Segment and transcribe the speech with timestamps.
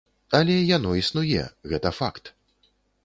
[0.37, 1.43] Але яно існуе,
[1.75, 2.33] гэта факт!